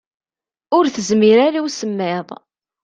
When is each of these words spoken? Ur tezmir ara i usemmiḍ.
Ur 0.77 0.85
tezmir 0.95 1.37
ara 1.47 1.59
i 1.59 1.63
usemmiḍ. 1.65 2.27